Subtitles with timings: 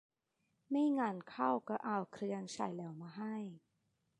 [0.69, 3.35] ไม่งั้นเขาก็เอาเครื่องใช้แล้วมาให้